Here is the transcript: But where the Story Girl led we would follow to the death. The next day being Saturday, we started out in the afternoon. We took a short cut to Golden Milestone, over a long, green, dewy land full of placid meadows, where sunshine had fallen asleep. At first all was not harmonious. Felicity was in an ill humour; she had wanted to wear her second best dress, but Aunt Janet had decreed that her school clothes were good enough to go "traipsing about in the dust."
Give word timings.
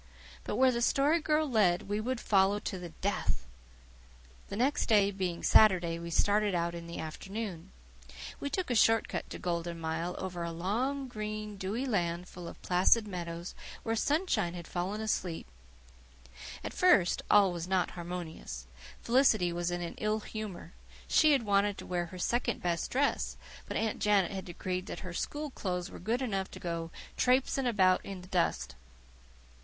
But 0.45 0.55
where 0.55 0.71
the 0.71 0.81
Story 0.81 1.21
Girl 1.21 1.47
led 1.47 1.83
we 1.83 2.01
would 2.01 2.19
follow 2.19 2.57
to 2.57 2.79
the 2.79 2.89
death. 2.89 3.45
The 4.47 4.55
next 4.55 4.87
day 4.87 5.11
being 5.11 5.43
Saturday, 5.43 5.99
we 5.99 6.09
started 6.09 6.55
out 6.55 6.73
in 6.73 6.87
the 6.87 6.97
afternoon. 6.97 7.71
We 8.39 8.49
took 8.49 8.71
a 8.71 8.75
short 8.75 9.07
cut 9.07 9.29
to 9.29 9.37
Golden 9.37 9.79
Milestone, 9.79 10.25
over 10.25 10.41
a 10.41 10.51
long, 10.51 11.07
green, 11.07 11.55
dewy 11.55 11.85
land 11.85 12.27
full 12.27 12.47
of 12.47 12.59
placid 12.63 13.07
meadows, 13.07 13.53
where 13.83 13.95
sunshine 13.95 14.55
had 14.55 14.65
fallen 14.67 15.01
asleep. 15.01 15.45
At 16.63 16.73
first 16.73 17.21
all 17.29 17.53
was 17.53 17.67
not 17.67 17.91
harmonious. 17.91 18.65
Felicity 19.03 19.53
was 19.53 19.69
in 19.69 19.81
an 19.83 19.93
ill 19.99 20.21
humour; 20.21 20.73
she 21.07 21.33
had 21.33 21.43
wanted 21.43 21.77
to 21.77 21.85
wear 21.85 22.07
her 22.07 22.17
second 22.17 22.59
best 22.63 22.89
dress, 22.89 23.37
but 23.67 23.77
Aunt 23.77 23.99
Janet 23.99 24.31
had 24.31 24.45
decreed 24.45 24.87
that 24.87 25.01
her 25.01 25.13
school 25.13 25.51
clothes 25.51 25.91
were 25.91 25.99
good 25.99 26.23
enough 26.23 26.49
to 26.49 26.59
go 26.59 26.89
"traipsing 27.17 27.67
about 27.67 28.03
in 28.03 28.21
the 28.21 28.27
dust." 28.27 28.73